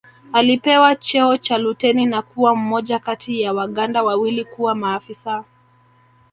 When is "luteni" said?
1.57-2.05